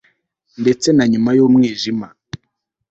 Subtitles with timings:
[0.61, 2.07] ndetse na nyuma y'umwijima